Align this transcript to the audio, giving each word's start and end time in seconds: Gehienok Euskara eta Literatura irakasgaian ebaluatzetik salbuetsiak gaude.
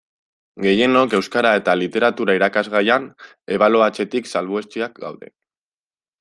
Gehienok 0.65 1.11
Euskara 1.17 1.51
eta 1.59 1.75
Literatura 1.81 2.35
irakasgaian 2.39 3.07
ebaluatzetik 3.59 4.33
salbuetsiak 4.35 4.99
gaude. 5.07 5.33